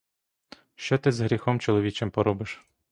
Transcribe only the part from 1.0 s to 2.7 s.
з гріхом чоловічим поробиш?